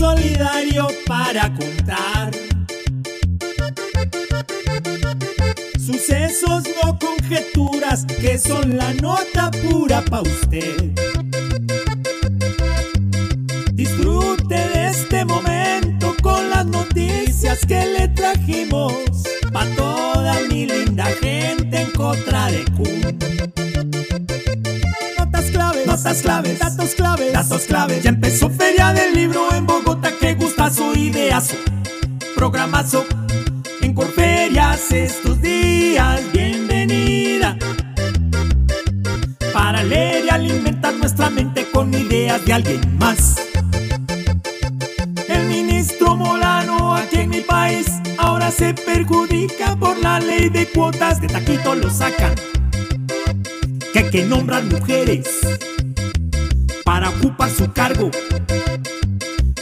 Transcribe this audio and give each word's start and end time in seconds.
solidario 0.00 0.88
para 1.06 1.52
contar. 1.54 2.30
Sucesos, 5.78 6.64
no 6.82 6.98
conjeturas, 6.98 8.06
que 8.06 8.38
son 8.38 8.76
la 8.76 8.94
nota 8.94 9.50
pura 9.50 10.02
pa' 10.02 10.22
usted. 10.22 10.92
Disfrute 13.72 14.54
de 14.54 14.88
este 14.88 15.24
momento 15.24 16.14
con 16.22 16.48
las 16.48 16.66
noticias 16.66 17.58
que 17.66 17.84
le 17.98 18.08
trajimos 18.08 18.94
pa' 19.52 19.66
toda 19.76 20.34
mi 20.48 20.66
linda 20.66 21.06
gente 21.20 21.82
en 21.82 21.90
contra 21.90 22.50
de 22.50 22.64
Kun. 22.76 23.69
Notas 26.02 26.22
claves, 26.22 26.58
datos 26.58 26.94
claves, 26.94 27.32
datos 27.34 27.62
claves. 27.64 28.02
Ya 28.02 28.08
empezó 28.08 28.48
Feria 28.48 28.94
del 28.94 29.12
Libro 29.12 29.54
en 29.54 29.66
Bogotá, 29.66 30.10
qué 30.18 30.34
gustazo, 30.34 30.94
ideazo, 30.94 31.56
programazo. 32.34 33.04
En 33.82 33.92
Corferias 33.92 34.92
estos 34.92 35.42
días, 35.42 36.22
bienvenida. 36.32 37.58
Para 39.52 39.82
leer 39.82 40.24
y 40.24 40.30
alimentar 40.30 40.94
nuestra 40.94 41.28
mente 41.28 41.66
con 41.70 41.92
ideas 41.92 42.42
de 42.46 42.52
alguien 42.54 42.98
más. 42.98 43.36
El 45.28 45.48
ministro 45.48 46.16
Molano 46.16 46.96
aquí 46.96 47.18
en 47.18 47.28
mi 47.28 47.42
país 47.42 48.00
ahora 48.16 48.50
se 48.50 48.72
perjudica 48.72 49.76
por 49.76 49.98
la 49.98 50.18
ley 50.18 50.48
de 50.48 50.66
cuotas 50.66 51.20
de 51.20 51.26
taquito 51.26 51.74
lo 51.74 51.90
sacan. 51.90 52.34
Que 53.92 54.08
que 54.08 54.24
nombran 54.24 54.66
mujeres 54.70 55.28
para 56.90 57.10
ocupar 57.10 57.48
su 57.48 57.70
cargo. 57.72 58.10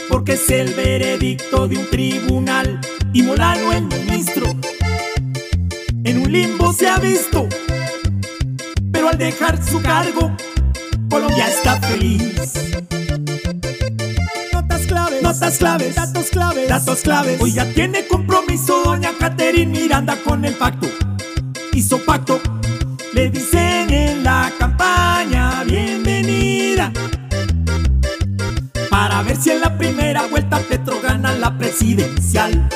Porque 0.08 0.32
es 0.32 0.48
el 0.48 0.72
veredicto 0.72 1.68
de 1.68 1.76
un 1.76 1.90
tribunal 1.90 2.80
y 3.12 3.22
Molano 3.22 3.70
el 3.70 3.82
ministro 3.82 4.46
en 6.04 6.22
un 6.22 6.32
limbo 6.32 6.72
se 6.72 6.88
ha 6.88 6.96
visto. 6.98 7.46
Pero 8.90 9.10
al 9.10 9.18
dejar 9.18 9.62
su 9.62 9.82
cargo, 9.82 10.34
Colombia 11.10 11.48
está 11.48 11.78
feliz. 11.82 12.50
Notas 14.54 14.86
claves, 14.86 15.22
notas 15.22 15.58
claves, 15.58 15.94
datos 15.96 16.30
claves, 16.30 16.68
datos 16.70 17.00
claves. 17.02 17.38
Hoy 17.42 17.52
ya 17.52 17.66
tiene 17.74 18.06
compromiso 18.06 18.84
doña 18.84 19.10
Catherine 19.18 19.78
Miranda 19.78 20.16
con 20.24 20.46
el 20.46 20.54
pacto. 20.54 20.88
Hizo 21.74 21.98
pacto, 22.06 22.40
le 23.12 23.28
dicen 23.28 23.92
en 23.92 24.24
la 24.24 24.50
campaña, 24.58 25.62
bienvenida. 25.64 26.90
Ver 29.28 29.36
si 29.36 29.50
en 29.50 29.60
la 29.60 29.76
primera 29.76 30.26
vuelta 30.26 30.58
Petro 30.58 31.02
gana 31.02 31.34
la 31.34 31.58
presidencial. 31.58 32.66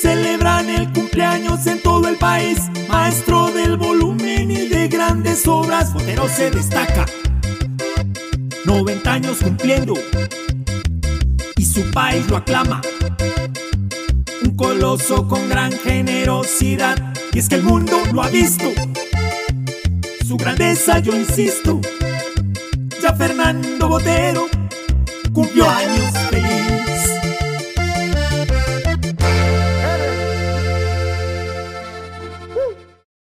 Celebran 0.00 0.70
el 0.70 0.90
cumpleaños 0.90 1.66
en 1.66 1.82
todo 1.82 2.08
el 2.08 2.16
país, 2.16 2.70
maestro 2.88 3.50
del 3.50 3.76
volumen 3.76 4.50
y 4.50 4.68
de 4.68 4.88
grandes 4.88 5.46
obras, 5.46 5.92
Botero 5.92 6.26
se 6.28 6.50
destaca. 6.50 7.04
90 8.64 9.12
años 9.12 9.36
cumpliendo 9.42 9.92
y 11.56 11.64
su 11.66 11.90
país 11.90 12.26
lo 12.30 12.38
aclama. 12.38 12.80
Un 14.44 14.56
coloso 14.56 15.28
con 15.28 15.46
gran 15.50 15.72
generosidad 15.72 16.96
y 17.34 17.38
es 17.38 17.50
que 17.50 17.56
el 17.56 17.64
mundo 17.64 18.00
lo 18.14 18.22
ha 18.22 18.30
visto. 18.30 18.72
Su 20.26 20.38
grandeza 20.38 21.00
yo 21.00 21.14
insisto. 21.14 21.82
Ya 23.02 23.12
Fernando 23.12 23.90
Botero 23.90 24.53